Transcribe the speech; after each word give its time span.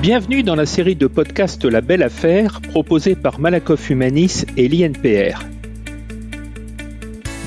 Bienvenue 0.00 0.44
dans 0.44 0.54
la 0.54 0.64
série 0.64 0.94
de 0.94 1.08
podcasts 1.08 1.64
La 1.64 1.80
Belle 1.80 2.04
Affaire 2.04 2.60
proposée 2.60 3.16
par 3.16 3.40
Malakoff 3.40 3.90
Humanis 3.90 4.44
et 4.56 4.68
l'INPR. 4.68 5.44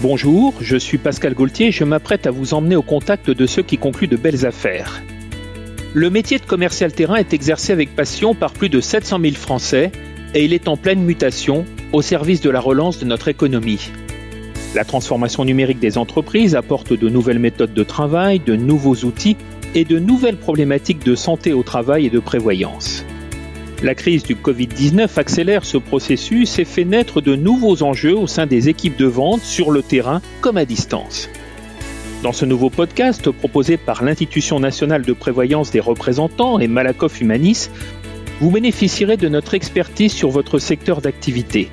Bonjour, 0.02 0.54
je 0.60 0.76
suis 0.76 0.98
Pascal 0.98 1.34
Gaultier 1.34 1.68
et 1.68 1.72
je 1.72 1.86
m'apprête 1.86 2.28
à 2.28 2.32
vous 2.32 2.54
emmener 2.54 2.76
au 2.76 2.82
contact 2.82 3.32
de 3.32 3.46
ceux 3.46 3.62
qui 3.62 3.78
concluent 3.78 4.10
de 4.10 4.18
belles 4.18 4.46
affaires. 4.46 5.02
Le 5.94 6.10
métier 6.10 6.40
de 6.40 6.46
commercial 6.46 6.92
terrain 6.92 7.16
est 7.16 7.34
exercé 7.34 7.72
avec 7.72 7.96
passion 7.96 8.36
par 8.36 8.52
plus 8.52 8.68
de 8.68 8.82
700 8.82 9.20
000 9.22 9.36
Français 9.36 9.94
et 10.36 10.44
il 10.44 10.52
est 10.52 10.68
en 10.68 10.76
pleine 10.76 11.04
mutation 11.04 11.64
au 11.94 12.02
service 12.02 12.42
de 12.42 12.50
la 12.50 12.60
relance 12.60 13.00
de 13.00 13.06
notre 13.06 13.30
économie. 13.30 13.90
La 14.76 14.84
transformation 14.84 15.46
numérique 15.46 15.80
des 15.80 15.98
entreprises 15.98 16.56
apporte 16.56 16.92
de 16.92 17.08
nouvelles 17.08 17.40
méthodes 17.40 17.74
de 17.74 17.84
travail, 17.84 18.40
de 18.40 18.58
nouveaux 18.58 19.06
outils 19.06 19.38
et 19.76 19.86
de 19.86 20.00
nouvelles 20.00 20.38
problématiques 20.38 21.06
de 21.06 21.16
santé 21.16 21.54
au 21.54 21.64
travail 21.64 22.06
et 22.08 22.10
de 22.10 22.20
prévoyance. 22.20 23.06
La 23.84 23.96
crise 23.96 24.24
du 24.24 24.36
Covid-19 24.36 25.18
accélère 25.18 25.66
ce 25.66 25.78
processus 25.78 26.60
et 26.60 26.66
fait 26.66 26.86
naître 26.86 27.20
de 27.20 27.36
nouveaux 27.36 27.82
enjeux 27.82 28.16
au 28.16 28.28
sein 28.28 28.46
des 28.46 28.70
équipes 28.70 28.98
de 28.98 29.08
vente 29.08 29.42
sur 29.42 29.72
le 29.72 29.82
terrain 29.82 30.22
comme 30.40 30.58
à 30.58 30.66
distance. 30.66 31.30
Dans 32.22 32.34
ce 32.34 32.46
nouveau 32.46 32.70
podcast 32.70 33.32
proposé 33.32 33.78
par 33.78 34.04
l'Institution 34.04 34.60
nationale 34.60 35.02
de 35.02 35.14
prévoyance 35.14 35.72
des 35.72 35.80
représentants 35.80 36.60
et 36.60 36.68
Malakoff 36.68 37.20
Humanis, 37.20 37.72
vous 38.40 38.52
bénéficierez 38.52 39.18
de 39.18 39.30
notre 39.30 39.56
expertise 39.56 40.12
sur 40.12 40.30
votre 40.30 40.60
secteur 40.60 41.02
d'activité. 41.02 41.70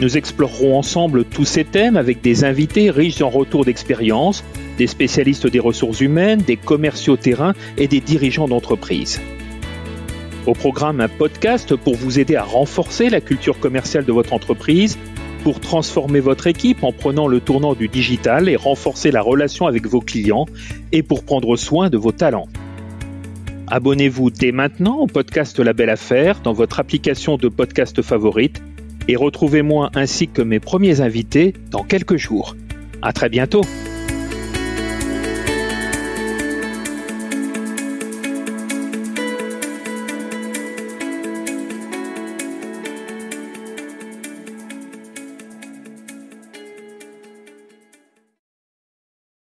Nous 0.00 0.18
explorerons 0.18 0.76
ensemble 0.76 1.24
tous 1.24 1.44
ces 1.46 1.64
thèmes 1.64 1.96
avec 1.96 2.20
des 2.20 2.44
invités 2.44 2.90
riches 2.90 3.22
en 3.22 3.30
retours 3.30 3.64
d'expérience, 3.64 4.44
des 4.82 4.88
spécialistes 4.88 5.46
des 5.46 5.60
ressources 5.60 6.00
humaines, 6.00 6.40
des 6.44 6.56
commerciaux 6.56 7.16
terrain 7.16 7.52
et 7.78 7.86
des 7.86 8.00
dirigeants 8.00 8.48
d'entreprise. 8.48 9.20
Au 10.44 10.54
programme, 10.54 11.00
un 11.00 11.06
podcast 11.06 11.76
pour 11.76 11.94
vous 11.94 12.18
aider 12.18 12.34
à 12.34 12.42
renforcer 12.42 13.08
la 13.08 13.20
culture 13.20 13.60
commerciale 13.60 14.04
de 14.04 14.10
votre 14.10 14.32
entreprise, 14.32 14.98
pour 15.44 15.60
transformer 15.60 16.18
votre 16.18 16.48
équipe 16.48 16.82
en 16.82 16.90
prenant 16.90 17.28
le 17.28 17.38
tournant 17.38 17.74
du 17.74 17.86
digital 17.86 18.48
et 18.48 18.56
renforcer 18.56 19.12
la 19.12 19.22
relation 19.22 19.68
avec 19.68 19.86
vos 19.86 20.00
clients, 20.00 20.46
et 20.90 21.04
pour 21.04 21.22
prendre 21.22 21.54
soin 21.54 21.88
de 21.88 21.96
vos 21.96 22.10
talents. 22.10 22.48
Abonnez-vous 23.68 24.30
dès 24.30 24.50
maintenant 24.50 24.96
au 24.96 25.06
podcast 25.06 25.60
La 25.60 25.74
Belle 25.74 25.90
Affaire 25.90 26.40
dans 26.40 26.54
votre 26.54 26.80
application 26.80 27.36
de 27.36 27.46
podcast 27.46 28.02
favorite 28.02 28.60
et 29.06 29.14
retrouvez-moi 29.14 29.90
ainsi 29.94 30.26
que 30.26 30.42
mes 30.42 30.58
premiers 30.58 31.00
invités 31.00 31.54
dans 31.70 31.84
quelques 31.84 32.16
jours. 32.16 32.56
À 33.00 33.12
très 33.12 33.28
bientôt! 33.28 33.62